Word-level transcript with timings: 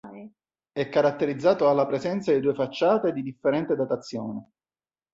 È 0.71 0.89
caratterizzato 0.89 1.65
dalla 1.65 1.85
presenza 1.85 2.33
di 2.33 2.39
due 2.39 2.55
facciate 2.55 3.13
di 3.13 3.21
differente 3.21 3.75
datazione. 3.75 4.49